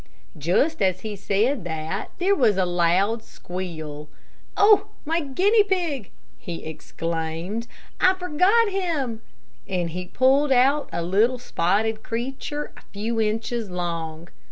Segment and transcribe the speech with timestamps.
[0.35, 4.09] Just as he said that there was a loud squeal:
[4.57, 7.67] "Oh, my guinea pig," he exclaimed;
[7.99, 9.21] "I forgot him,"
[9.67, 14.29] and he pulled out a little spotted creature a few inches long.